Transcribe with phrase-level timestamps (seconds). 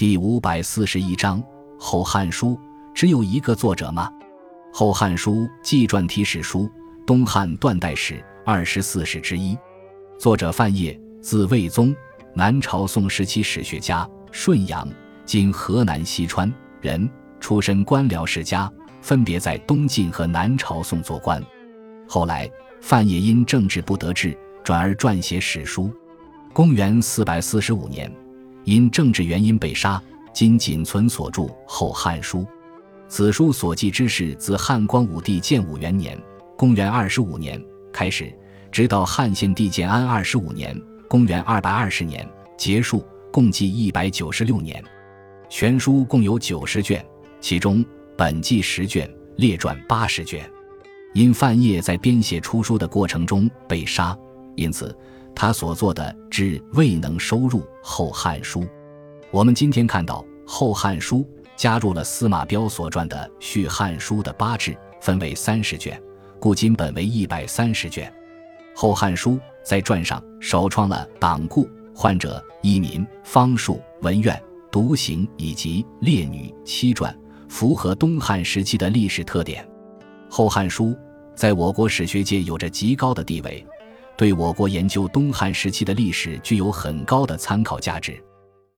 [0.00, 1.42] 第五百四十一章
[1.78, 2.52] 《后汉书》
[2.94, 4.10] 只有一个作者吗？
[4.74, 6.70] 《后汉书》纪传体史书，
[7.06, 9.54] 东汉断代史二十四史之一。
[10.18, 11.94] 作者范晔，字卫宗，
[12.34, 14.88] 南朝宋时期史学家，顺阳
[15.26, 17.06] （今河南西川）人，
[17.38, 18.72] 出身官僚世家，
[19.02, 21.44] 分别在东晋和南朝宋做官。
[22.08, 25.94] 后来，范晔因政治不得志，转而撰写史书。
[26.54, 28.10] 公元四百四十五年。
[28.64, 30.00] 因政治原因被杀，
[30.32, 32.38] 今仅存所著《后汉书》。
[33.08, 36.16] 此书所记之事，自汉光武帝建武元年
[36.56, 37.60] （公元二十五年）
[37.92, 38.32] 开始，
[38.70, 44.82] 直到汉献帝建安二十五年（公元二百二十年）结束，共计一百九十六年。
[45.48, 47.04] 全书共有九十卷，
[47.40, 47.84] 其中
[48.16, 50.48] 本纪十卷，列传八十卷。
[51.12, 54.16] 因范晔在编写出书的过程中被杀，
[54.54, 54.96] 因此。
[55.34, 58.60] 他所做的志未能收入《后汉书》。
[59.30, 61.18] 我们今天看到《后汉书》
[61.56, 66.00] 加入了司马彪所撰的《续汉书》的八志，分为三十卷，
[66.38, 68.12] 故今本为一百三十卷。
[68.78, 69.32] 《后汉书》
[69.64, 77.14] 在传上首创了党锢、患者、移民、方术、文苑、独行以及列女七传，
[77.48, 79.64] 符合东汉时期的历史特点。
[80.28, 80.86] 《后汉书》
[81.34, 83.64] 在我国史学界有着极高的地位。
[84.20, 88.22] 对我国研究东汉时期的历史具有很高的参考价值。